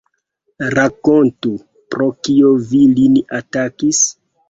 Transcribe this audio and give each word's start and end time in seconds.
Rakontu, 0.75 1.53
pro 1.93 2.09
kio 2.29 2.57
vi 2.73 2.83
lin 2.97 3.25
atakis? 3.45 4.07